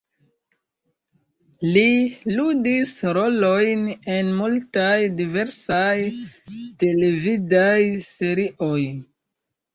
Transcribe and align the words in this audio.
Li 1.75 1.83
ludis 2.39 2.93
rolojn 3.17 3.83
en 4.15 4.31
multaj 4.39 4.97
diversaj 5.21 5.93
televidaj 6.85 7.77
serioj. 8.09 8.83